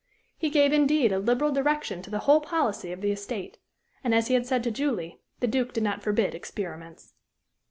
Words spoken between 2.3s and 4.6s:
policy of the estate, and, as he had